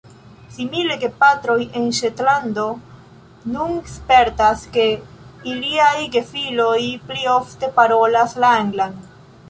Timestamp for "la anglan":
8.45-8.99